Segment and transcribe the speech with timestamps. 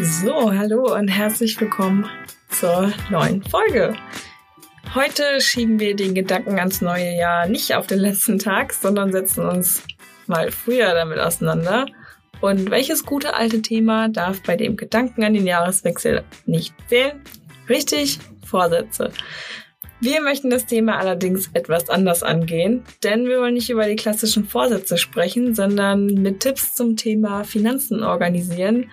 [0.00, 2.04] So, hallo und herzlich willkommen
[2.50, 3.94] zur neuen Folge.
[4.92, 9.46] Heute schieben wir den Gedanken ans neue Jahr nicht auf den letzten Tag, sondern setzen
[9.46, 9.84] uns
[10.26, 11.86] mal früher damit auseinander.
[12.40, 17.22] Und welches gute alte Thema darf bei dem Gedanken an den Jahreswechsel nicht fehlen?
[17.68, 19.12] Richtig, Vorsätze.
[20.00, 24.44] Wir möchten das Thema allerdings etwas anders angehen, denn wir wollen nicht über die klassischen
[24.44, 28.90] Vorsätze sprechen, sondern mit Tipps zum Thema Finanzen organisieren,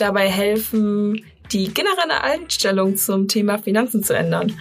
[0.00, 4.56] dabei helfen, die generelle Einstellung zum Thema Finanzen zu ändern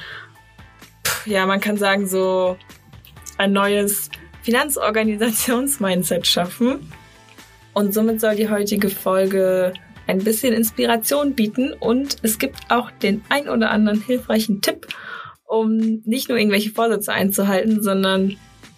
[1.25, 2.57] ja, man kann sagen, so
[3.37, 4.09] ein neues
[4.43, 6.91] Finanzorganisations-Mindset schaffen.
[7.73, 9.73] Und somit soll die heutige Folge
[10.07, 14.87] ein bisschen Inspiration bieten und es gibt auch den ein oder anderen hilfreichen Tipp,
[15.45, 18.35] um nicht nur irgendwelche Vorsätze einzuhalten, sondern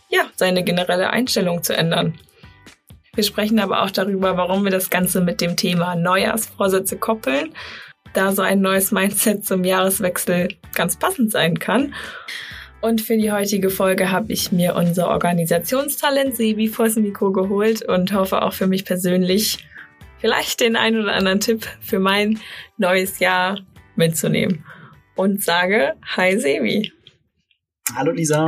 [0.10, 2.16] ja, seine generelle Einstellung zu ändern.
[3.14, 7.54] Wir sprechen aber auch darüber, warum wir das Ganze mit dem Thema Neujahrsvorsätze koppeln
[8.14, 11.94] da so ein neues Mindset zum Jahreswechsel ganz passend sein kann.
[12.82, 18.12] Und für die heutige Folge habe ich mir unser Organisationstalent Sebi vors Mikro geholt und
[18.12, 19.68] hoffe auch für mich persönlich
[20.20, 22.40] vielleicht den einen oder anderen Tipp für mein
[22.78, 23.60] neues Jahr
[23.96, 24.66] mitzunehmen.
[25.16, 26.92] Und sage Hi Sebi.
[27.96, 28.48] Hallo Lisa.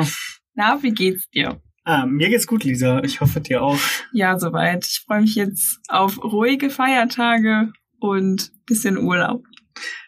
[0.55, 1.61] Na, wie geht's dir?
[1.85, 3.03] Ah, mir geht's gut, Lisa.
[3.03, 3.77] Ich hoffe dir auch.
[4.13, 4.85] Ja, soweit.
[4.85, 9.43] Ich freue mich jetzt auf ruhige Feiertage und bisschen Urlaub.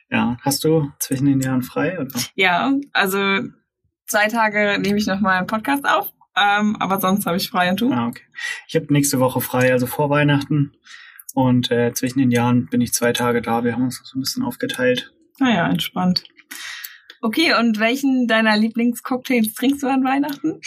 [0.09, 1.99] Ja, hast du zwischen den Jahren frei?
[1.99, 2.17] Oder?
[2.35, 3.17] Ja, also
[4.07, 7.81] zwei Tage nehme ich nochmal einen Podcast auf, ähm, aber sonst habe ich frei und
[7.81, 7.91] du?
[7.91, 8.23] Ah, okay.
[8.67, 10.73] Ich habe nächste Woche frei, also vor Weihnachten.
[11.33, 13.65] Und äh, zwischen den Jahren bin ich zwei Tage da.
[13.65, 15.11] Wir haben uns so ein bisschen aufgeteilt.
[15.39, 16.23] Naja, ah entspannt.
[17.21, 20.61] Okay, und welchen deiner Lieblingscocktails trinkst du an Weihnachten?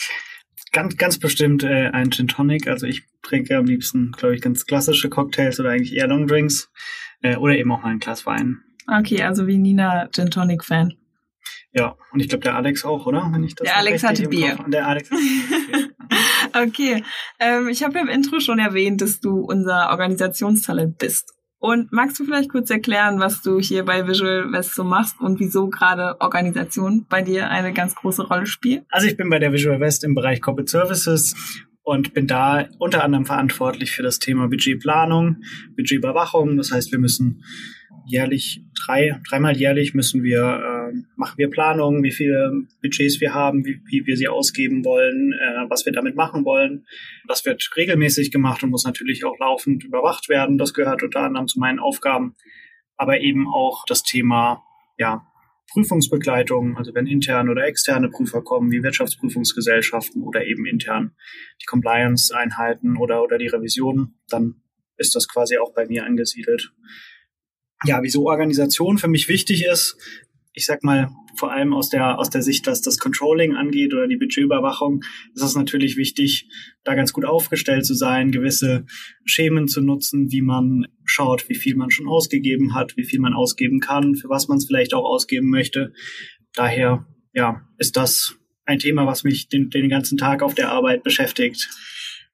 [0.72, 2.68] Ganz, ganz bestimmt äh, ein Gin Tonic.
[2.68, 6.70] Also ich trinke am liebsten, glaube ich, ganz klassische Cocktails oder eigentlich eher Long Drinks.
[7.22, 8.58] Äh, oder eben auch mal ein Glas Wein.
[8.86, 10.94] Okay, also wie Nina Gin Tonic Fan.
[11.72, 13.28] Ja, und ich glaube der Alex auch, oder?
[13.32, 14.58] Wenn ich das der Alex hatte Bier.
[14.68, 15.88] Der Alex hatte Bier.
[16.66, 17.04] okay,
[17.38, 21.34] ähm, ich habe im Intro schon erwähnt, dass du unser Organisationstalent bist.
[21.60, 25.40] Und magst du vielleicht kurz erklären, was du hier bei Visual West so machst und
[25.40, 28.84] wieso gerade Organisation bei dir eine ganz große Rolle spielt?
[28.90, 31.34] Also ich bin bei der Visual West im Bereich Corporate Services
[31.88, 35.36] und bin da unter anderem verantwortlich für das Thema Budgetplanung,
[35.74, 36.58] Budgetüberwachung.
[36.58, 37.42] Das heißt, wir müssen
[38.06, 40.42] jährlich, drei, dreimal jährlich müssen wir,
[40.92, 45.32] äh, machen wir Planungen, wie viele Budgets wir haben, wie, wie wir sie ausgeben wollen,
[45.32, 46.84] äh, was wir damit machen wollen.
[47.26, 50.58] Das wird regelmäßig gemacht und muss natürlich auch laufend überwacht werden.
[50.58, 52.36] Das gehört unter anderem zu meinen Aufgaben.
[52.98, 54.62] Aber eben auch das Thema,
[54.98, 55.27] ja,
[55.70, 61.14] Prüfungsbegleitung, also wenn interne oder externe Prüfer kommen, wie Wirtschaftsprüfungsgesellschaften oder eben intern
[61.60, 64.62] die Compliance-Einheiten oder, oder die Revision, dann
[64.96, 66.72] ist das quasi auch bei mir angesiedelt
[67.84, 69.96] ja, wieso Organisation für mich wichtig ist.
[70.58, 74.08] Ich sag mal, vor allem aus der, aus der Sicht, was das Controlling angeht oder
[74.08, 76.48] die Budgetüberwachung, ist es natürlich wichtig,
[76.82, 78.84] da ganz gut aufgestellt zu sein, gewisse
[79.24, 83.34] Schemen zu nutzen, wie man schaut, wie viel man schon ausgegeben hat, wie viel man
[83.34, 85.92] ausgeben kann, für was man es vielleicht auch ausgeben möchte.
[86.54, 91.04] Daher, ja, ist das ein Thema, was mich den, den ganzen Tag auf der Arbeit
[91.04, 91.68] beschäftigt.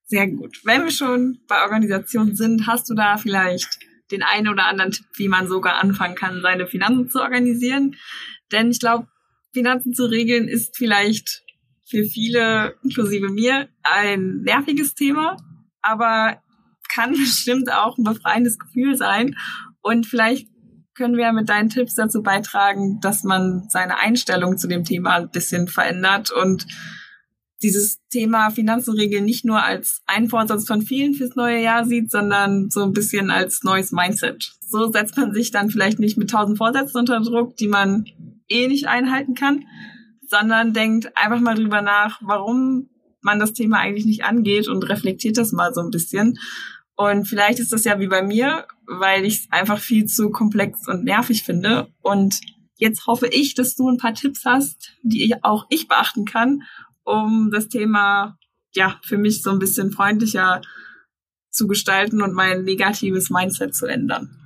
[0.06, 0.62] Sehr gut.
[0.64, 3.80] Wenn wir schon bei Organisation sind, hast du da vielleicht
[4.10, 7.96] den einen oder anderen Tipp, wie man sogar anfangen kann, seine Finanzen zu organisieren.
[8.52, 9.08] Denn ich glaube,
[9.52, 11.42] Finanzen zu regeln ist vielleicht
[11.88, 15.36] für viele, inklusive mir, ein nerviges Thema,
[15.82, 16.40] aber
[16.88, 19.36] kann bestimmt auch ein befreiendes Gefühl sein.
[19.80, 20.48] Und vielleicht
[20.94, 25.30] können wir mit deinen Tipps dazu beitragen, dass man seine Einstellung zu dem Thema ein
[25.30, 26.66] bisschen verändert und
[27.64, 32.70] dieses Thema Finanzenregeln nicht nur als ein Vorsatz von vielen fürs neue Jahr sieht, sondern
[32.70, 34.52] so ein bisschen als neues Mindset.
[34.68, 38.04] So setzt man sich dann vielleicht nicht mit tausend Vorsätzen unter Druck, die man
[38.48, 39.64] eh nicht einhalten kann,
[40.28, 42.90] sondern denkt einfach mal drüber nach, warum
[43.20, 46.38] man das Thema eigentlich nicht angeht und reflektiert das mal so ein bisschen.
[46.96, 50.86] Und vielleicht ist das ja wie bei mir, weil ich es einfach viel zu komplex
[50.86, 51.88] und nervig finde.
[52.02, 52.40] Und
[52.76, 56.62] jetzt hoffe ich, dass du ein paar Tipps hast, die auch ich beachten kann,
[57.04, 58.38] um das Thema
[58.74, 60.60] ja für mich so ein bisschen freundlicher
[61.50, 64.44] zu gestalten und mein negatives Mindset zu ändern.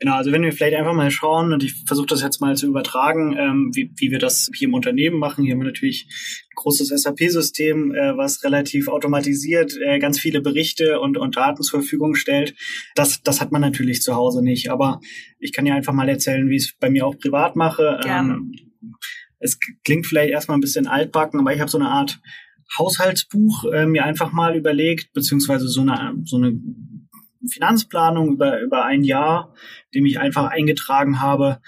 [0.00, 2.66] Genau, also wenn wir vielleicht einfach mal schauen, und ich versuche das jetzt mal zu
[2.66, 5.44] übertragen, ähm, wie, wie wir das hier im Unternehmen machen.
[5.44, 6.08] Hier haben wir natürlich
[6.50, 11.82] ein großes SAP-System, äh, was relativ automatisiert äh, ganz viele Berichte und, und Daten zur
[11.82, 12.56] Verfügung stellt.
[12.96, 14.72] Das, das hat man natürlich zu Hause nicht.
[14.72, 14.98] Aber
[15.38, 18.00] ich kann ja einfach mal erzählen, wie ich es bei mir auch privat mache.
[18.02, 18.32] Gerne.
[18.32, 18.56] Ähm,
[19.42, 22.20] es klingt vielleicht erstmal ein bisschen altbacken, aber ich habe so eine Art
[22.78, 26.58] Haushaltsbuch äh, mir einfach mal überlegt, beziehungsweise so eine, so eine
[27.46, 29.54] Finanzplanung über, über ein Jahr,
[29.94, 31.60] dem ich einfach eingetragen habe,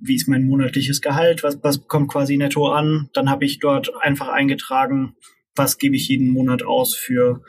[0.00, 3.10] wie ist mein monatliches Gehalt, was, was kommt quasi netto an.
[3.12, 5.14] Dann habe ich dort einfach eingetragen,
[5.54, 7.42] was gebe ich jeden Monat aus für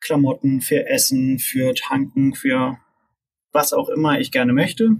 [0.00, 2.78] Klamotten, für Essen, für Tanken, für
[3.52, 4.96] was auch immer ich gerne möchte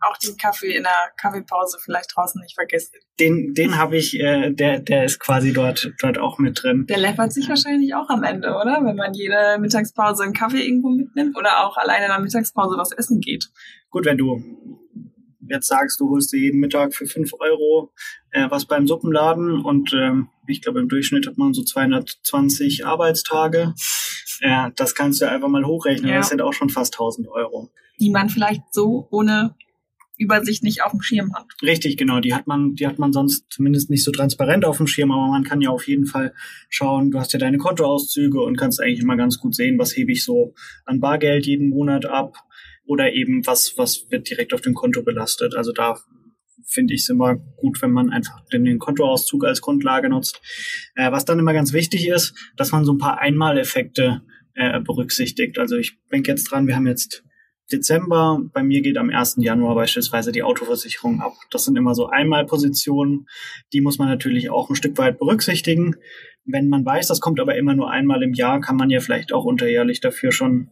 [0.00, 2.98] auch den Kaffee in der Kaffeepause vielleicht draußen nicht vergessen.
[3.18, 6.86] Den, den habe ich, äh, der, der ist quasi dort, dort auch mit drin.
[6.88, 8.80] Der läppert sich wahrscheinlich auch am Ende, oder?
[8.84, 12.92] Wenn man jede Mittagspause einen Kaffee irgendwo mitnimmt oder auch alleine in der Mittagspause was
[12.92, 13.48] essen geht.
[13.90, 14.42] Gut, wenn du
[15.50, 17.92] jetzt sagst, du holst dir jeden Mittag für fünf Euro
[18.30, 23.74] äh, was beim Suppenladen und ähm, ich glaube im Durchschnitt hat man so 220 Arbeitstage.
[24.40, 26.10] Äh, das kannst du einfach mal hochrechnen.
[26.10, 26.18] Ja.
[26.18, 27.70] Das sind auch schon fast 1000 Euro.
[27.98, 29.54] Die man vielleicht so ohne
[30.20, 31.46] Übersicht nicht auf dem Schirm hat.
[31.62, 32.20] Richtig, genau.
[32.20, 35.28] Die hat man, die hat man sonst zumindest nicht so transparent auf dem Schirm, aber
[35.28, 36.34] man kann ja auf jeden Fall
[36.68, 40.12] schauen, du hast ja deine Kontoauszüge und kannst eigentlich immer ganz gut sehen, was hebe
[40.12, 42.36] ich so an Bargeld jeden Monat ab
[42.84, 45.56] oder eben was, was wird direkt auf dem Konto belastet.
[45.56, 45.98] Also da
[46.66, 50.40] finde ich es immer gut, wenn man einfach den, Kontoauszug als Grundlage nutzt.
[50.94, 54.22] Äh, was dann immer ganz wichtig ist, dass man so ein paar Einmaleffekte
[54.54, 55.58] äh, berücksichtigt.
[55.58, 57.24] Also ich denke jetzt dran, wir haben jetzt
[57.72, 58.40] Dezember.
[58.52, 59.36] Bei mir geht am 1.
[59.38, 61.32] Januar beispielsweise die Autoversicherung ab.
[61.50, 63.28] Das sind immer so Einmalpositionen.
[63.72, 65.96] Die muss man natürlich auch ein Stück weit berücksichtigen.
[66.44, 69.32] Wenn man weiß, das kommt aber immer nur einmal im Jahr, kann man ja vielleicht
[69.32, 70.70] auch unterjährlich dafür schon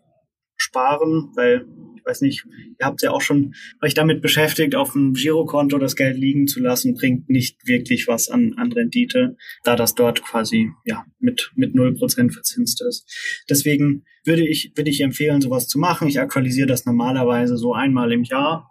[0.58, 1.66] sparen, weil
[2.08, 2.46] weiß nicht,
[2.80, 6.60] ihr habt ja auch schon euch damit beschäftigt, auf dem Girokonto das Geld liegen zu
[6.60, 11.74] lassen, bringt nicht wirklich was an, an Rendite, da das dort quasi ja mit mit
[11.74, 13.44] null Prozent verzinst ist.
[13.48, 16.08] Deswegen würde ich würde ich empfehlen, sowas zu machen.
[16.08, 18.70] Ich aktualisiere das normalerweise so einmal im Jahr.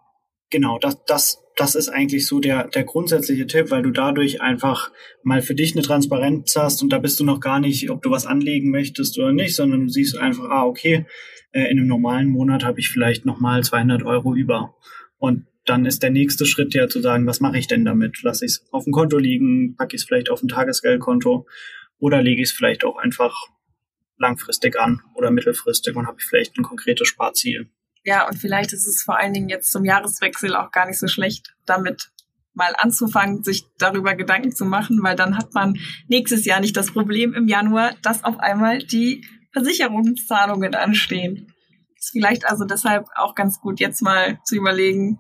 [0.49, 4.91] Genau, das das das ist eigentlich so der, der grundsätzliche Tipp, weil du dadurch einfach
[5.23, 8.11] mal für dich eine Transparenz hast und da bist du noch gar nicht, ob du
[8.11, 11.07] was anlegen möchtest oder nicht, sondern du siehst einfach, ah, okay,
[11.51, 14.75] äh, in einem normalen Monat habe ich vielleicht nochmal 200 Euro über.
[15.17, 18.21] Und dann ist der nächste Schritt ja zu sagen, was mache ich denn damit?
[18.21, 21.47] Lasse ich es auf dem Konto liegen, packe ich es vielleicht auf ein Tagesgeldkonto
[21.97, 23.35] oder lege ich es vielleicht auch einfach
[24.19, 27.69] langfristig an oder mittelfristig und habe ich vielleicht ein konkretes Sparziel.
[28.03, 31.07] Ja, und vielleicht ist es vor allen Dingen jetzt zum Jahreswechsel auch gar nicht so
[31.07, 32.09] schlecht, damit
[32.53, 35.77] mal anzufangen, sich darüber Gedanken zu machen, weil dann hat man
[36.07, 39.23] nächstes Jahr nicht das Problem im Januar, dass auf einmal die
[39.53, 41.53] Versicherungszahlungen anstehen.
[41.97, 45.19] Ist vielleicht also deshalb auch ganz gut, jetzt mal zu überlegen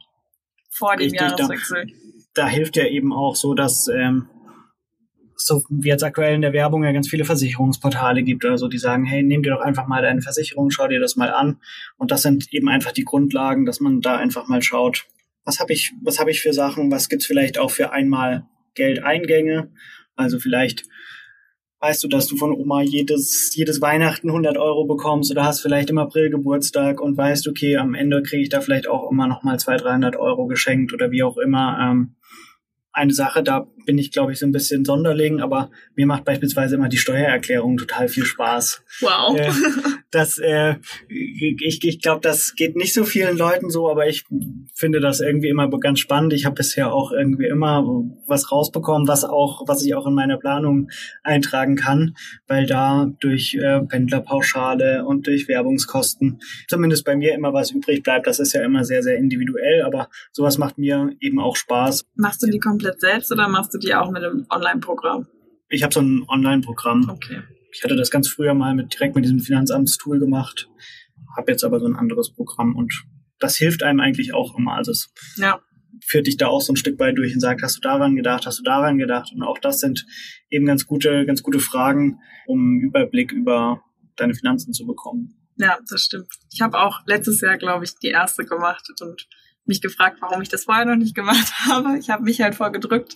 [0.71, 1.85] vor dem Richtig, Jahreswechsel.
[2.33, 4.29] Da, da, hilft ja eben auch so, dass ähm,
[5.37, 8.79] so wie jetzt aktuell in der Werbung ja ganz viele Versicherungsportale gibt oder so, die
[8.79, 11.59] sagen, hey, nimm dir doch einfach mal deine Versicherung, schau dir das mal an.
[11.97, 15.05] Und das sind eben einfach die Grundlagen, dass man da einfach mal schaut,
[15.45, 19.71] was habe ich, was habe ich für Sachen, was gibt's vielleicht auch für einmal Geldeingänge.
[20.15, 20.83] Also vielleicht
[21.79, 25.89] weißt du, dass du von Oma jedes, jedes Weihnachten 100 Euro bekommst oder hast vielleicht
[25.89, 29.43] im April Geburtstag und weißt, okay, am Ende kriege ich da vielleicht auch immer noch
[29.43, 31.77] mal 200, 300 Euro geschenkt oder wie auch immer.
[31.79, 32.15] Ähm,
[32.97, 36.75] eine Sache, da bin ich, glaube ich, so ein bisschen Sonderling, aber mir macht beispielsweise
[36.75, 38.83] immer die Steuererklärung total viel Spaß.
[39.01, 39.37] Wow.
[39.37, 39.51] Äh,
[40.11, 40.75] das, äh,
[41.09, 44.25] ich, ich glaube, das geht nicht so vielen Leuten so, aber ich
[44.73, 46.33] finde das irgendwie immer ganz spannend.
[46.33, 47.83] Ich habe bisher auch irgendwie immer
[48.25, 50.89] was rausbekommen, was auch, was ich auch in meiner Planung
[51.23, 52.15] eintragen kann,
[52.47, 58.27] weil da durch äh, Pendlerpauschale und durch Werbungskosten zumindest bei mir immer was übrig bleibt.
[58.27, 62.05] Das ist ja immer sehr, sehr individuell, aber sowas macht mir eben auch Spaß.
[62.15, 65.27] Machst du die komplett komplett selbst oder machst du die auch mit einem Online-Programm?
[65.69, 67.09] Ich habe so ein Online-Programm.
[67.09, 67.41] Okay.
[67.71, 70.69] Ich hatte das ganz früher mal mit direkt mit diesem Finanzamtstool gemacht,
[71.35, 72.93] habe jetzt aber so ein anderes Programm und
[73.39, 74.73] das hilft einem eigentlich auch immer.
[74.73, 75.59] Also es ja.
[76.05, 78.45] führt dich da auch so ein Stück weit durch und sagt, hast du daran gedacht,
[78.45, 79.31] hast du daran gedacht?
[79.33, 80.05] Und auch das sind
[80.49, 83.81] eben ganz gute, ganz gute Fragen, um einen Überblick über
[84.15, 85.35] deine Finanzen zu bekommen.
[85.57, 86.29] Ja, das stimmt.
[86.51, 89.27] Ich habe auch letztes Jahr, glaube ich, die erste gemacht und
[89.65, 91.97] mich gefragt, warum ich das vorher noch nicht gemacht habe.
[91.99, 93.13] Ich habe mich halt vorgedrückt.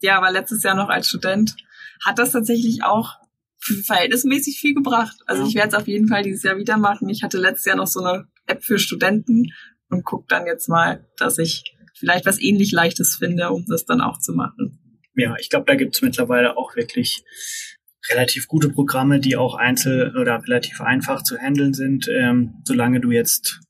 [0.00, 1.56] Ja, aber letztes Jahr noch als Student
[2.04, 3.16] hat das tatsächlich auch
[3.60, 5.16] verhältnismäßig viel gebracht.
[5.26, 7.08] Also ich werde es auf jeden Fall dieses Jahr wieder machen.
[7.08, 9.52] Ich hatte letztes Jahr noch so eine App für Studenten
[9.88, 11.64] und guck dann jetzt mal, dass ich
[11.98, 14.78] vielleicht was ähnlich Leichtes finde, um das dann auch zu machen.
[15.14, 17.22] Ja, ich glaube, da gibt es mittlerweile auch wirklich
[18.10, 23.10] relativ gute Programme, die auch einzel- oder relativ einfach zu handeln sind, ähm, solange du
[23.10, 23.60] jetzt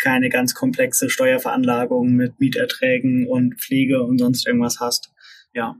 [0.00, 5.10] keine ganz komplexe Steuerveranlagung mit Mieterträgen und Pflege und sonst irgendwas hast.
[5.52, 5.76] Ja.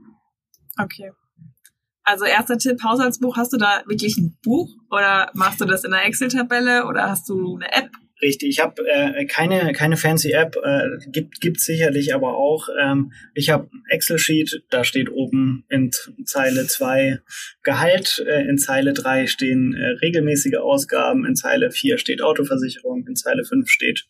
[0.77, 1.11] Okay.
[2.03, 5.93] Also erster Tipp, Haushaltsbuch, hast du da wirklich ein Buch oder machst du das in
[5.93, 7.89] einer Excel-Tabelle oder hast du eine App?
[8.21, 12.69] Richtig, ich habe äh, keine keine fancy App, äh, gibt gibt sicherlich aber auch.
[12.81, 15.91] Ähm, ich habe Excel-Sheet, da steht oben in
[16.23, 17.19] Zeile 2
[17.63, 23.15] Gehalt, äh, in Zeile 3 stehen äh, regelmäßige Ausgaben, in Zeile 4 steht Autoversicherung, in
[23.17, 24.05] Zeile 5 steht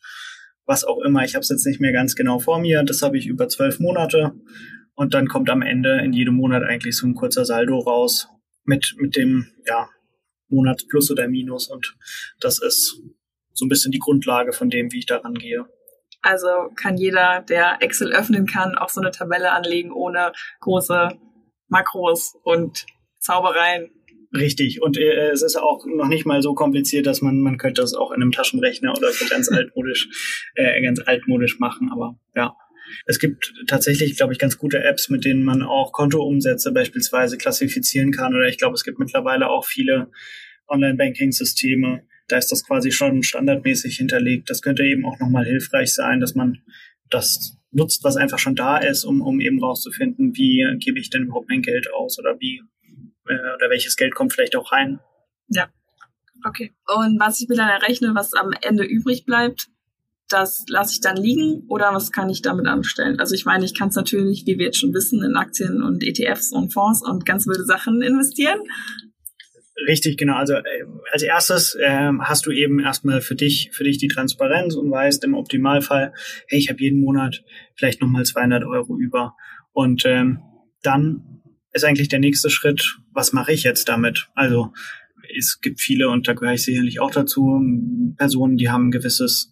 [0.66, 1.24] was auch immer.
[1.24, 2.84] Ich habe es jetzt nicht mehr ganz genau vor mir.
[2.84, 4.34] Das habe ich über zwölf Monate
[4.96, 8.28] und dann kommt am Ende in jedem Monat eigentlich so ein kurzer Saldo raus
[8.64, 9.90] mit mit dem ja
[10.50, 11.96] Monatsplus oder Minus und
[12.40, 13.02] das ist
[13.54, 15.66] so ein bisschen die Grundlage von dem, wie ich daran gehe.
[16.22, 20.32] Also kann jeder, der Excel öffnen kann, auch so eine Tabelle anlegen ohne
[20.62, 21.10] große
[21.68, 22.86] Makros und
[23.20, 23.92] Zaubereien.
[24.34, 24.82] Richtig.
[24.82, 27.94] Und äh, es ist auch noch nicht mal so kompliziert, dass man, man könnte das
[27.94, 30.08] auch in einem Taschenrechner oder so ganz altmodisch,
[30.56, 31.90] äh, ganz altmodisch machen.
[31.92, 32.56] Aber ja.
[33.06, 38.12] Es gibt tatsächlich, glaube ich, ganz gute Apps, mit denen man auch Kontoumsätze beispielsweise klassifizieren
[38.12, 38.36] kann.
[38.36, 40.12] Oder ich glaube, es gibt mittlerweile auch viele
[40.68, 44.50] Online-Banking-Systeme, da ist das quasi schon standardmäßig hinterlegt.
[44.50, 46.62] Das könnte eben auch nochmal hilfreich sein, dass man
[47.10, 51.24] das nutzt, was einfach schon da ist, um, um eben rauszufinden, wie gebe ich denn
[51.24, 52.62] überhaupt mein Geld aus oder wie
[53.28, 55.00] äh, oder welches Geld kommt vielleicht auch rein.
[55.48, 55.70] Ja.
[56.46, 56.74] Okay.
[56.88, 59.68] Und was ich mir dann errechne, was am Ende übrig bleibt,
[60.34, 63.20] das lasse ich dann liegen oder was kann ich damit anstellen?
[63.20, 66.04] Also ich meine, ich kann es natürlich, wie wir jetzt schon wissen, in Aktien und
[66.04, 68.60] ETFs und Fonds und ganz wilde Sachen investieren.
[69.88, 70.36] Richtig, genau.
[70.36, 70.64] Also äh,
[71.12, 75.24] als erstes äh, hast du eben erstmal für dich für dich die Transparenz und weißt
[75.24, 76.14] im Optimalfall,
[76.48, 77.44] hey, ich habe jeden Monat
[77.76, 79.36] vielleicht nochmal 200 Euro über.
[79.72, 80.40] Und ähm,
[80.84, 81.42] dann
[81.74, 84.30] ist eigentlich der nächste Schritt, was mache ich jetzt damit?
[84.36, 84.74] Also
[85.38, 87.60] es gibt viele, und da gehöre ich sicherlich auch dazu,
[88.18, 89.50] Personen, die haben ein gewisses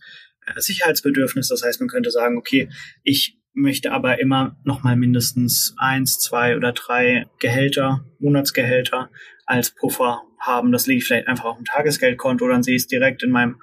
[0.59, 1.47] Sicherheitsbedürfnis.
[1.47, 2.69] Das heißt, man könnte sagen, okay,
[3.03, 9.09] ich möchte aber immer noch mal mindestens eins, zwei oder drei Gehälter, Monatsgehälter
[9.45, 10.71] als Puffer haben.
[10.71, 13.57] Das lege ich vielleicht einfach auf ein Tagesgeldkonto, dann sehe ich es direkt in meinem,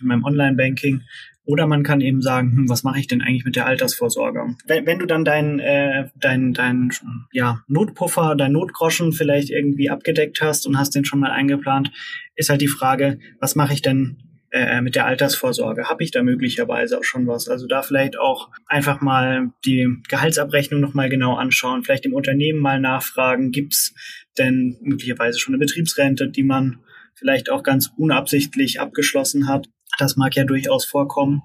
[0.00, 1.02] in meinem Online-Banking.
[1.46, 4.56] Oder man kann eben sagen, hm, was mache ich denn eigentlich mit der Altersvorsorge?
[4.66, 6.90] Wenn, wenn du dann dein, äh, dein, dein
[7.32, 11.92] ja, Notpuffer, dein Notgroschen vielleicht irgendwie abgedeckt hast und hast den schon mal eingeplant,
[12.34, 15.88] ist halt die Frage, was mache ich denn äh, mit der Altersvorsorge?
[15.88, 17.48] Habe ich da möglicherweise auch schon was?
[17.48, 22.78] Also da vielleicht auch einfach mal die Gehaltsabrechnung nochmal genau anschauen, vielleicht im Unternehmen mal
[22.78, 23.92] nachfragen, gibt's
[24.38, 26.78] denn möglicherweise schon eine Betriebsrente, die man
[27.14, 29.66] vielleicht auch ganz unabsichtlich abgeschlossen hat.
[29.98, 31.42] Das mag ja durchaus vorkommen.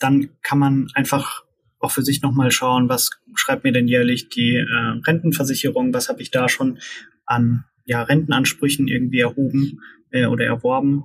[0.00, 1.44] Dann kann man einfach
[1.78, 6.22] auch für sich nochmal schauen, was schreibt mir denn jährlich die äh, Rentenversicherung, was habe
[6.22, 6.80] ich da schon
[7.24, 11.04] an ja, Rentenansprüchen irgendwie erhoben äh, oder erworben.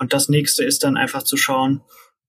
[0.00, 1.82] Und das nächste ist dann einfach zu schauen,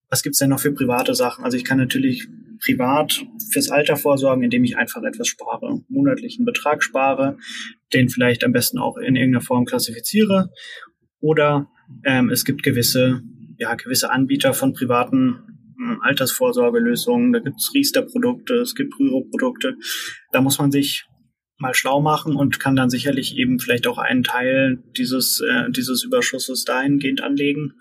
[0.10, 1.46] was gibt's denn noch für private Sachen?
[1.46, 2.28] Also ich kann natürlich
[2.64, 7.38] privat fürs Alter vorsorgen, indem ich einfach etwas spare, monatlichen Betrag spare,
[7.94, 10.52] den vielleicht am besten auch in irgendeiner Form klassifiziere.
[11.22, 11.70] Oder
[12.04, 13.22] ähm, es gibt gewisse,
[13.58, 15.40] ja, gewisse Anbieter von privaten
[15.80, 17.32] äh, Altersvorsorgelösungen.
[17.32, 19.76] Da gibt's Riester-Produkte, es gibt Rüro-Produkte.
[20.34, 21.06] Da muss man sich
[21.62, 26.04] mal schlau machen und kann dann sicherlich eben vielleicht auch einen Teil dieses, äh, dieses
[26.04, 27.74] Überschusses dahingehend anlegen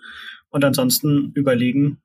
[0.49, 2.01] und ansonsten überlegen,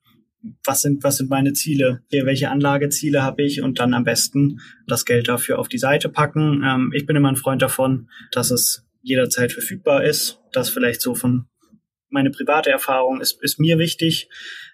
[0.65, 2.03] was sind, was sind meine Ziele?
[2.09, 3.63] Hier, welche Anlageziele habe ich?
[3.63, 6.63] Und dann am besten das Geld dafür auf die Seite packen.
[6.65, 10.41] Ähm, ich bin immer ein Freund davon, dass es jederzeit verfügbar ist.
[10.53, 11.47] Das vielleicht so von
[12.09, 14.29] meine private Erfahrung ist, ist mir wichtig,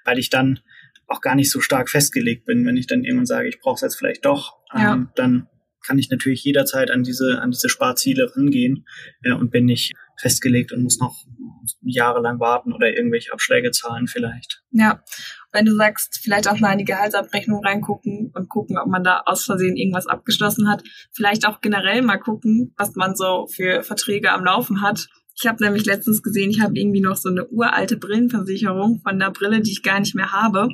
[0.05, 0.61] weil ich dann
[1.07, 2.67] auch gar nicht so stark festgelegt bin.
[2.67, 4.95] Wenn ich dann irgendwann sage, ich brauche es jetzt vielleicht doch, ja.
[4.95, 5.49] ähm, dann
[5.87, 8.87] kann ich natürlich jederzeit an diese, an diese Sparziele rangehen
[9.23, 11.17] äh, und bin nicht festgelegt und muss noch
[11.81, 14.63] jahrelang warten oder irgendwelche Abschläge zahlen vielleicht.
[14.71, 15.03] Ja,
[15.53, 19.23] wenn du sagst, vielleicht auch mal in die Gehaltsabrechnung reingucken und gucken, ob man da
[19.27, 20.83] aus Versehen irgendwas abgeschlossen hat.
[21.13, 25.09] Vielleicht auch generell mal gucken, was man so für Verträge am Laufen hat.
[25.35, 29.31] Ich habe nämlich letztens gesehen, ich habe irgendwie noch so eine uralte Brillenversicherung von einer
[29.31, 30.69] Brille, die ich gar nicht mehr habe.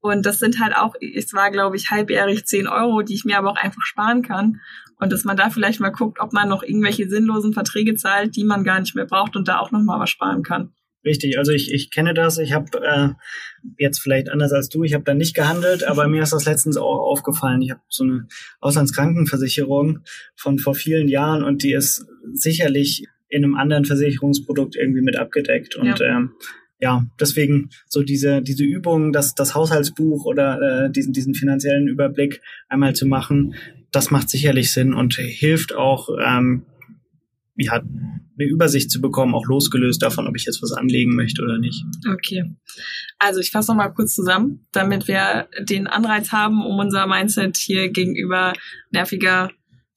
[0.00, 3.38] Und das sind halt auch, es war glaube ich halbjährig 10 Euro, die ich mir
[3.38, 4.60] aber auch einfach sparen kann.
[4.98, 8.44] Und dass man da vielleicht mal guckt, ob man noch irgendwelche sinnlosen Verträge zahlt, die
[8.44, 10.72] man gar nicht mehr braucht und da auch nochmal was sparen kann.
[11.04, 12.36] Richtig, also ich, ich kenne das.
[12.36, 13.08] Ich habe äh,
[13.78, 16.76] jetzt vielleicht anders als du, ich habe da nicht gehandelt, aber mir ist das letztens
[16.76, 17.62] auch aufgefallen.
[17.62, 18.28] Ich habe so eine
[18.60, 20.00] Auslandskrankenversicherung
[20.36, 25.76] von vor vielen Jahren und die ist sicherlich in einem anderen Versicherungsprodukt irgendwie mit abgedeckt.
[25.76, 26.16] Und ja.
[26.16, 26.32] ähm,
[26.80, 32.40] ja, deswegen so diese, diese Übung, das, das Haushaltsbuch oder äh, diesen, diesen finanziellen Überblick
[32.68, 33.54] einmal zu machen,
[33.92, 36.64] das macht sicherlich Sinn und hilft auch, ähm,
[37.56, 41.58] ja, eine Übersicht zu bekommen, auch losgelöst davon, ob ich jetzt was anlegen möchte oder
[41.58, 41.84] nicht.
[42.10, 42.44] Okay.
[43.18, 47.58] Also ich fasse noch mal kurz zusammen, damit wir den Anreiz haben, um unser Mindset
[47.58, 48.54] hier gegenüber
[48.90, 49.50] nerviger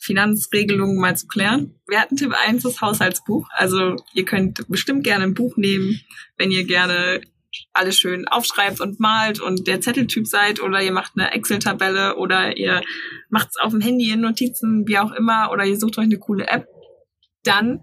[0.03, 1.79] Finanzregelungen mal zu klären.
[1.87, 3.47] Wir hatten Tipp 1 das Haushaltsbuch.
[3.51, 6.01] Also ihr könnt bestimmt gerne ein Buch nehmen,
[6.37, 7.21] wenn ihr gerne
[7.71, 12.57] alles schön aufschreibt und malt und der Zetteltyp seid oder ihr macht eine Excel-Tabelle oder
[12.57, 12.81] ihr
[13.29, 16.17] macht es auf dem Handy in Notizen, wie auch immer, oder ihr sucht euch eine
[16.17, 16.67] coole App,
[17.43, 17.81] dann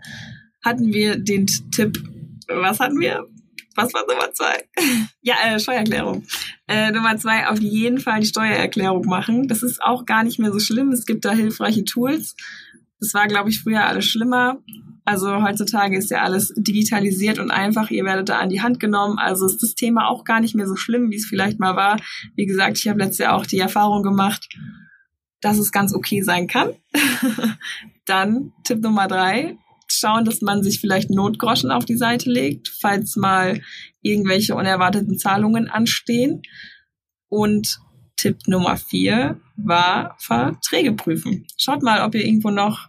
[0.63, 1.99] hatten wir den Tipp,
[2.49, 3.27] was hatten wir?
[3.77, 4.65] Was war Nummer zwei?
[5.23, 6.27] ja, äh, Steuererklärung.
[6.67, 9.49] Äh, Nummer zwei, auf jeden Fall die Steuererklärung machen.
[9.49, 10.91] Das ist auch gar nicht mehr so schlimm.
[10.93, 12.35] Es gibt da hilfreiche Tools.
[12.99, 14.59] Das war, glaube ich, früher alles schlimmer.
[15.05, 17.91] Also heutzutage ist ja alles digitalisiert und einfach.
[17.91, 19.19] Ihr werdet da an die Hand genommen.
[19.19, 21.99] Also ist das Thema auch gar nicht mehr so schlimm, wie es vielleicht mal war.
[22.37, 24.49] Wie gesagt, ich habe letztes Jahr auch die Erfahrung gemacht,
[25.41, 26.71] dass es ganz okay sein kann.
[28.07, 29.57] Dann Tipp Nummer drei,
[29.93, 33.61] schauen, dass man sich vielleicht Notgroschen auf die Seite legt, falls mal
[34.03, 36.43] irgendwelche unerwarteten Zahlungen anstehen.
[37.29, 37.79] Und
[38.17, 41.47] Tipp Nummer vier war Verträge prüfen.
[41.57, 42.87] Schaut mal, ob ihr irgendwo noch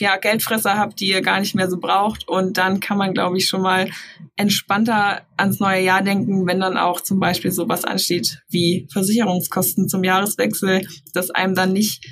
[0.00, 2.26] ja, Geldfresser habt, die ihr gar nicht mehr so braucht.
[2.26, 3.90] Und dann kann man, glaube ich, schon mal
[4.36, 10.02] entspannter ans neue Jahr denken, wenn dann auch zum Beispiel sowas ansteht wie Versicherungskosten zum
[10.02, 12.06] Jahreswechsel, dass einem dann nicht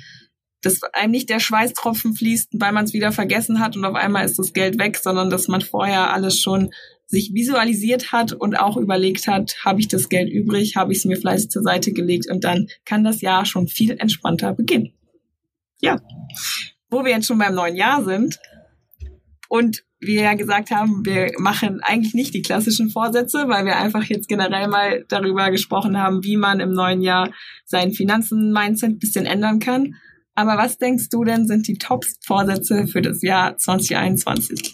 [0.61, 4.25] dass einem nicht der Schweißtropfen fließt, weil man es wieder vergessen hat und auf einmal
[4.25, 6.71] ist das Geld weg, sondern dass man vorher alles schon
[7.07, 11.05] sich visualisiert hat und auch überlegt hat, habe ich das Geld übrig, habe ich es
[11.05, 14.93] mir fleißig zur Seite gelegt und dann kann das Jahr schon viel entspannter beginnen.
[15.81, 15.99] Ja,
[16.89, 18.39] wo wir jetzt schon beim neuen Jahr sind
[19.47, 24.03] und wir ja gesagt haben, wir machen eigentlich nicht die klassischen Vorsätze, weil wir einfach
[24.03, 27.31] jetzt generell mal darüber gesprochen haben, wie man im neuen Jahr
[27.65, 29.95] seinen Finanzen-Mindset bisschen ändern kann
[30.39, 34.73] aber was denkst du denn sind die Top-Vorsätze für das Jahr 2021?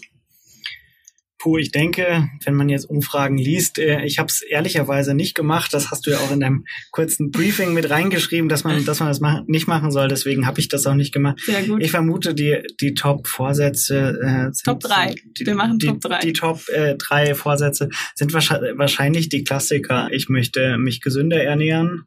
[1.38, 5.74] Puh, ich denke, wenn man jetzt Umfragen liest, äh, ich habe es ehrlicherweise nicht gemacht.
[5.74, 9.08] Das hast du ja auch in deinem kurzen Briefing mit reingeschrieben, dass man, dass man
[9.08, 10.08] das nicht machen soll.
[10.08, 11.38] Deswegen habe ich das auch nicht gemacht.
[11.44, 11.82] Sehr gut.
[11.82, 15.14] Ich vermute, die, die Top-Vorsätze äh, sind, Top 3.
[15.38, 16.20] Wir machen die, Top 3.
[16.20, 20.08] Die Top äh, 3 Vorsätze sind wahrscheinlich die Klassiker.
[20.12, 22.04] Ich möchte mich gesünder ernähren,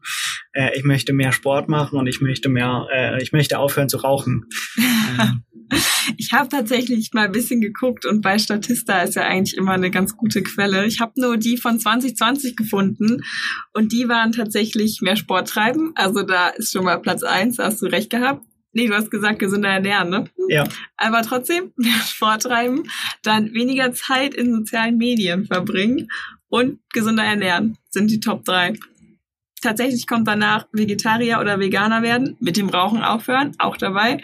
[0.53, 3.97] äh, ich möchte mehr Sport machen und ich möchte mehr, äh, ich möchte aufhören zu
[3.97, 4.45] rauchen.
[6.17, 9.91] Ich habe tatsächlich mal ein bisschen geguckt und bei Statista ist ja eigentlich immer eine
[9.91, 10.85] ganz gute Quelle.
[10.85, 13.23] Ich habe nur die von 2020 gefunden
[13.73, 15.91] und die waren tatsächlich mehr Sport treiben.
[15.95, 18.43] Also da ist schon mal Platz eins, da hast du recht gehabt.
[18.71, 20.25] Nee, du hast gesagt, gesünder ernähren, ne?
[20.47, 20.63] Ja.
[20.95, 22.83] Aber trotzdem, mehr Sport treiben,
[23.23, 26.09] dann weniger Zeit in sozialen Medien verbringen
[26.49, 28.73] und gesünder ernähren sind die Top drei.
[29.61, 34.21] Tatsächlich kommt danach Vegetarier oder Veganer werden, mit dem Rauchen aufhören, auch dabei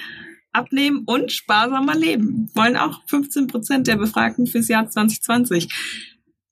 [0.55, 2.49] abnehmen und sparsamer leben.
[2.55, 5.67] Wollen auch 15 Prozent der Befragten fürs Jahr 2020.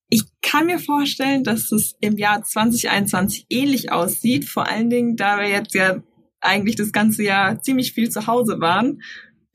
[0.10, 4.46] Ich kann mir vorstellen, dass es im Jahr 2021 ähnlich aussieht.
[4.46, 6.04] Vor allen Dingen, da wir jetzt ja
[6.40, 9.02] eigentlich das ganze Jahr ziemlich viel zu Hause waren,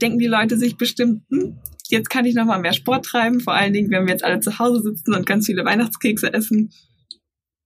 [0.00, 1.58] denken die Leute sich bestimmt, hm,
[1.88, 3.40] jetzt kann ich noch mal mehr Sport treiben.
[3.40, 6.72] Vor allen Dingen, wenn wir jetzt alle zu Hause sitzen und ganz viele Weihnachtskekse essen.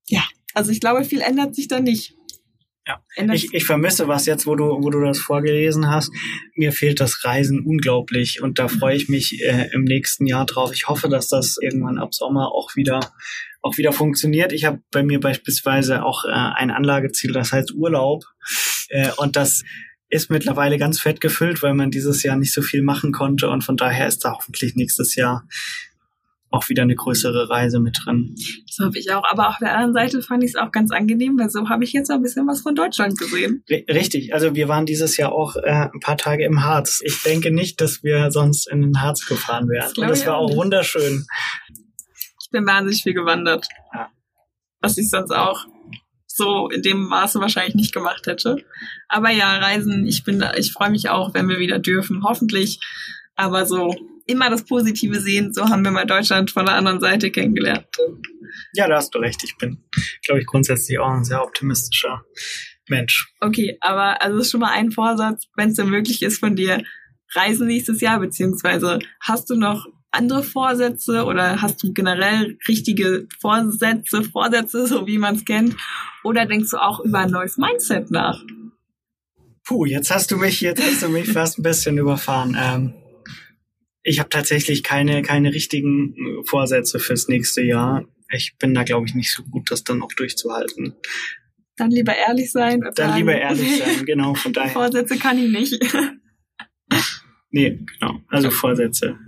[0.08, 0.22] Ja,
[0.54, 2.14] also ich glaube, viel ändert sich da nicht.
[2.86, 3.00] Ja.
[3.32, 6.12] Ich, ich vermisse was jetzt, wo du, wo du das vorgelesen hast.
[6.56, 10.72] Mir fehlt das Reisen unglaublich und da freue ich mich äh, im nächsten Jahr drauf.
[10.74, 13.12] Ich hoffe, dass das irgendwann ab Sommer auch wieder
[13.64, 14.52] auch wieder funktioniert.
[14.52, 18.24] Ich habe bei mir beispielsweise auch äh, ein Anlageziel, das heißt Urlaub
[18.88, 19.62] äh, und das
[20.08, 23.62] ist mittlerweile ganz fett gefüllt, weil man dieses Jahr nicht so viel machen konnte und
[23.62, 25.46] von daher ist da hoffentlich nächstes Jahr
[26.52, 28.34] auch wieder eine größere Reise mit drin.
[28.66, 29.24] Das hoffe ich auch.
[29.30, 31.92] Aber auf der anderen Seite fand ich es auch ganz angenehm, weil so habe ich
[31.92, 33.64] jetzt auch ein bisschen was von Deutschland gesehen.
[33.68, 34.34] Richtig.
[34.34, 37.00] Also wir waren dieses Jahr auch äh, ein paar Tage im Harz.
[37.04, 39.88] Ich denke nicht, dass wir sonst in den Harz gefahren wären.
[39.88, 40.58] Das Und das war auch nicht.
[40.58, 41.26] wunderschön.
[42.42, 43.66] Ich bin wahnsinnig viel gewandert.
[43.94, 44.08] Ja.
[44.80, 45.66] Was ich sonst auch
[46.26, 48.56] so in dem Maße wahrscheinlich nicht gemacht hätte.
[49.08, 52.24] Aber ja, Reisen, ich bin, ich freue mich auch, wenn wir wieder dürfen.
[52.24, 52.80] Hoffentlich.
[53.36, 53.94] Aber so
[54.26, 55.52] immer das Positive sehen.
[55.52, 57.86] So haben wir mal Deutschland von der anderen Seite kennengelernt.
[58.74, 59.42] Ja, da hast du recht.
[59.44, 59.82] Ich bin,
[60.24, 62.24] glaube ich, grundsätzlich auch ein sehr optimistischer
[62.88, 63.32] Mensch.
[63.40, 66.82] Okay, aber also ist schon mal ein Vorsatz, wenn es denn möglich ist von dir,
[67.34, 74.22] reisen nächstes Jahr, beziehungsweise hast du noch andere Vorsätze oder hast du generell richtige Vorsätze,
[74.22, 75.74] Vorsätze, so wie man es kennt?
[76.22, 78.42] Oder denkst du auch über ein neues Mindset nach?
[79.64, 82.56] Puh, jetzt hast du mich, jetzt hast du mich fast ein bisschen überfahren.
[82.60, 82.94] Ähm,
[84.02, 88.04] ich habe tatsächlich keine, keine richtigen äh, Vorsätze fürs nächste Jahr.
[88.30, 90.94] Ich bin da, glaube ich, nicht so gut, das dann auch durchzuhalten.
[91.76, 92.80] Dann lieber ehrlich sein.
[92.80, 94.72] Dann sagen, lieber ehrlich sein, genau, von daher.
[94.72, 95.78] Vorsätze kann ich nicht.
[97.50, 99.18] nee, genau, also Vorsätze.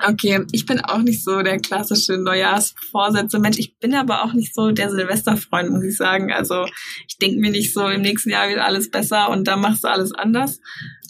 [0.00, 3.58] Okay, ich bin auch nicht so der klassische Neujahrsvorsätze Mensch.
[3.58, 6.32] Ich bin aber auch nicht so der Silvesterfreund, muss ich sagen.
[6.32, 6.66] Also
[7.08, 9.88] ich denke mir nicht so, im nächsten Jahr wird alles besser und dann machst du
[9.88, 10.60] alles anders.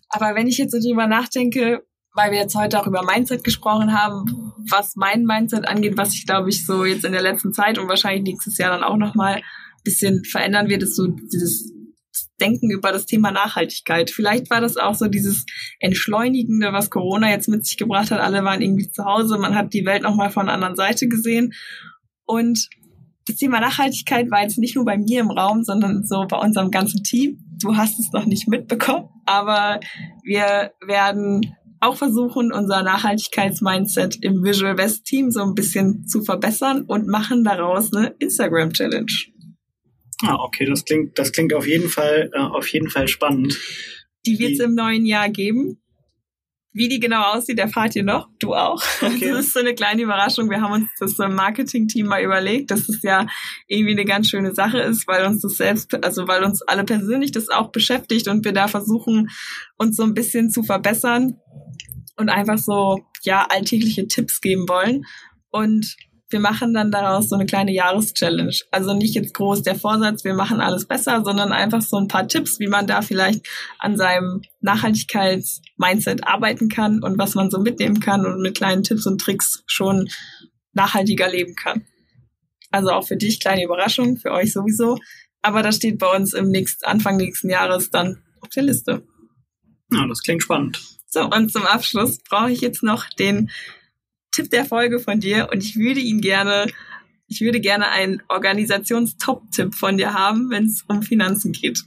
[0.08, 1.82] Aber wenn ich jetzt so drüber nachdenke,
[2.18, 6.26] weil wir jetzt heute auch über Mindset gesprochen haben, was mein Mindset angeht, was ich
[6.26, 9.36] glaube ich so jetzt in der letzten Zeit und wahrscheinlich nächstes Jahr dann auch nochmal
[9.36, 9.42] ein
[9.84, 11.72] bisschen verändern wird, ist so dieses
[12.40, 14.10] Denken über das Thema Nachhaltigkeit.
[14.10, 15.46] Vielleicht war das auch so dieses
[15.78, 18.20] Entschleunigende, was Corona jetzt mit sich gebracht hat.
[18.20, 21.52] Alle waren irgendwie zu Hause, man hat die Welt nochmal von der anderen Seite gesehen.
[22.26, 22.68] Und
[23.28, 26.72] das Thema Nachhaltigkeit war jetzt nicht nur bei mir im Raum, sondern so bei unserem
[26.72, 27.38] ganzen Team.
[27.62, 29.78] Du hast es noch nicht mitbekommen, aber
[30.24, 36.82] wir werden auch versuchen, unser Nachhaltigkeitsmindset im Visual West Team so ein bisschen zu verbessern
[36.82, 39.12] und machen daraus eine Instagram Challenge.
[40.22, 43.58] Ah, okay, das klingt, das klingt auf jeden Fall, äh, auf jeden Fall spannend.
[44.26, 45.80] Die wird es im neuen Jahr geben.
[46.72, 48.28] Wie die genau aussieht, erfahrt ihr noch.
[48.38, 48.82] Du auch.
[49.00, 49.30] Okay.
[49.30, 50.50] Das ist so eine kleine Überraschung.
[50.50, 53.26] Wir haben uns das so im Marketing-Team mal überlegt, dass es ja
[53.66, 57.32] irgendwie eine ganz schöne Sache ist, weil uns das selbst, also weil uns alle persönlich
[57.32, 59.28] das auch beschäftigt und wir da versuchen,
[59.76, 61.38] uns so ein bisschen zu verbessern
[62.16, 65.04] und einfach so, ja, alltägliche Tipps geben wollen.
[65.50, 65.96] Und
[66.30, 68.52] wir machen dann daraus so eine kleine Jahreschallenge.
[68.70, 72.28] Also nicht jetzt groß der Vorsatz, wir machen alles besser, sondern einfach so ein paar
[72.28, 73.46] Tipps, wie man da vielleicht
[73.78, 79.06] an seinem Nachhaltigkeits-Mindset arbeiten kann und was man so mitnehmen kann und mit kleinen Tipps
[79.06, 80.08] und Tricks schon
[80.72, 81.86] nachhaltiger leben kann.
[82.70, 84.98] Also auch für dich kleine Überraschung, für euch sowieso.
[85.40, 89.02] Aber das steht bei uns im nächsten, Anfang nächsten Jahres dann auf der Liste.
[89.90, 90.80] Ja, das klingt spannend.
[91.06, 93.50] So, und zum Abschluss brauche ich jetzt noch den
[94.32, 96.66] Tipp der Folge von dir und ich würde ihn gerne,
[97.26, 101.82] ich würde gerne einen Organisationstop-Tipp von dir haben, wenn es um Finanzen geht.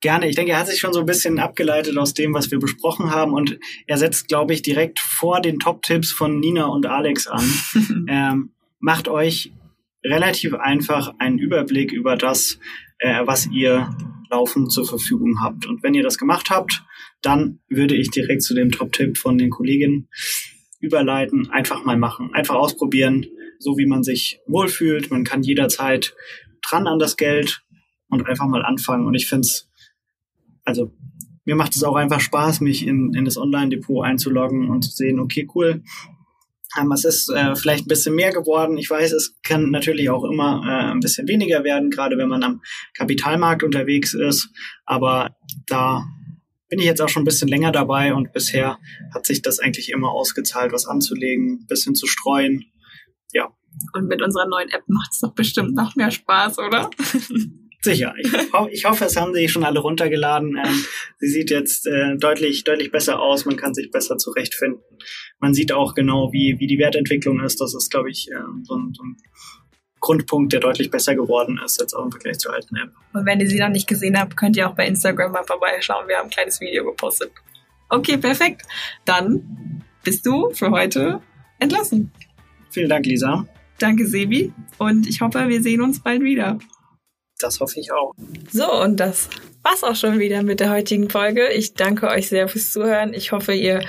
[0.00, 0.28] Gerne.
[0.28, 3.10] Ich denke, er hat sich schon so ein bisschen abgeleitet aus dem, was wir besprochen
[3.10, 7.50] haben und er setzt, glaube ich, direkt vor den Top-Tipps von Nina und Alex an.
[8.08, 9.52] ähm, macht euch
[10.04, 12.58] relativ einfach einen Überblick über das,
[12.98, 13.96] äh, was ihr
[14.30, 15.64] laufend zur Verfügung habt.
[15.64, 16.84] Und wenn ihr das gemacht habt,
[17.22, 20.08] dann würde ich direkt zu dem Top-Tipp von den Kolleginnen
[20.84, 23.26] überleiten, einfach mal machen, einfach ausprobieren,
[23.58, 25.10] so wie man sich wohlfühlt.
[25.10, 26.14] Man kann jederzeit
[26.62, 27.62] dran an das Geld
[28.08, 29.06] und einfach mal anfangen.
[29.06, 29.68] Und ich finde es,
[30.64, 30.92] also
[31.44, 35.20] mir macht es auch einfach Spaß, mich in, in das Online-Depot einzuloggen und zu sehen,
[35.20, 35.82] okay, cool.
[36.78, 38.78] Ähm, es ist äh, vielleicht ein bisschen mehr geworden.
[38.78, 42.42] Ich weiß, es kann natürlich auch immer äh, ein bisschen weniger werden, gerade wenn man
[42.42, 42.62] am
[42.94, 44.50] Kapitalmarkt unterwegs ist.
[44.84, 46.04] Aber da
[46.68, 48.78] bin ich jetzt auch schon ein bisschen länger dabei und bisher
[49.14, 52.64] hat sich das eigentlich immer ausgezahlt, was anzulegen, ein bisschen zu streuen.
[53.32, 53.48] Ja.
[53.92, 56.90] Und mit unserer neuen App macht es doch bestimmt noch mehr Spaß, oder?
[57.84, 58.14] Sicher.
[58.18, 60.56] Ich, ho ich hoffe, es haben sie schon alle runtergeladen.
[60.56, 60.84] Ähm,
[61.18, 63.44] sie sieht jetzt äh, deutlich, deutlich besser aus.
[63.44, 64.80] Man kann sich besser zurechtfinden.
[65.38, 67.60] Man sieht auch genau, wie, wie die Wertentwicklung ist.
[67.60, 69.16] Das ist, glaube ich, äh, so, ein, so ein
[70.04, 72.90] Grundpunkt, der deutlich besser geworden ist, jetzt auch im Vergleich zur alten App.
[73.14, 76.06] Und wenn ihr sie noch nicht gesehen habt, könnt ihr auch bei Instagram mal vorbeischauen.
[76.08, 77.32] Wir haben ein kleines Video gepostet.
[77.88, 78.62] Okay, perfekt.
[79.06, 81.22] Dann bist du für heute
[81.58, 82.12] entlassen.
[82.68, 83.48] Vielen Dank, Lisa.
[83.78, 84.52] Danke, Sebi.
[84.76, 86.58] Und ich hoffe, wir sehen uns bald wieder.
[87.38, 88.12] Das hoffe ich auch.
[88.52, 89.30] So, und das
[89.62, 91.48] war's auch schon wieder mit der heutigen Folge.
[91.48, 93.14] Ich danke euch sehr fürs Zuhören.
[93.14, 93.82] Ich hoffe, ihr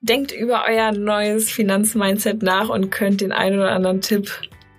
[0.00, 4.32] denkt über euer neues Finanzmindset nach und könnt den einen oder anderen Tipp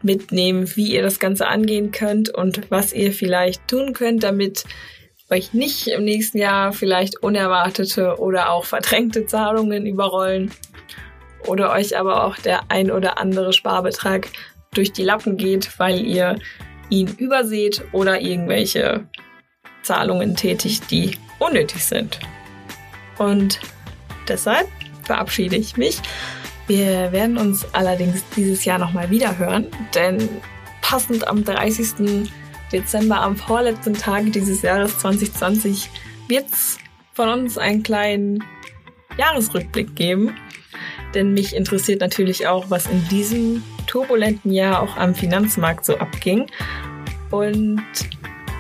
[0.03, 4.65] mitnehmen, wie ihr das Ganze angehen könnt und was ihr vielleicht tun könnt, damit
[5.29, 10.51] euch nicht im nächsten Jahr vielleicht unerwartete oder auch verdrängte Zahlungen überrollen
[11.47, 14.27] oder euch aber auch der ein oder andere Sparbetrag
[14.73, 16.37] durch die Lappen geht, weil ihr
[16.89, 19.07] ihn überseht oder irgendwelche
[19.81, 22.19] Zahlungen tätigt, die unnötig sind.
[23.17, 23.59] Und
[24.27, 24.67] deshalb
[25.03, 26.01] verabschiede ich mich
[26.71, 30.29] wir werden uns allerdings dieses Jahr nochmal wieder hören, denn
[30.81, 32.29] passend am 30.
[32.71, 35.89] Dezember, am vorletzten Tag dieses Jahres 2020,
[36.29, 36.77] wird es
[37.11, 38.41] von uns einen kleinen
[39.17, 40.33] Jahresrückblick geben.
[41.13, 46.47] Denn mich interessiert natürlich auch, was in diesem turbulenten Jahr auch am Finanzmarkt so abging.
[47.31, 47.83] Und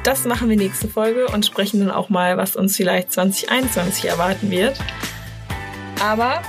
[0.03, 4.51] das machen wir nächste Folge und sprechen dann auch mal, was uns vielleicht 2021 erwarten
[4.51, 4.77] wird.
[6.03, 6.41] Aber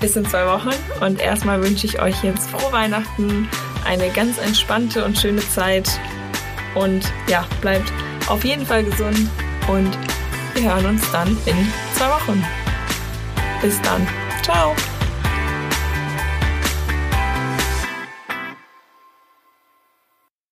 [0.00, 0.70] bis in zwei Wochen.
[1.00, 3.48] Und erstmal wünsche ich euch jetzt frohe Weihnachten,
[3.84, 5.88] eine ganz entspannte und schöne Zeit.
[6.74, 7.92] Und ja, bleibt
[8.28, 9.28] auf jeden Fall gesund
[9.66, 9.96] und
[10.54, 12.44] wir hören uns dann in zwei Wochen.
[13.62, 14.06] Bis dann.
[14.42, 14.74] Ciao.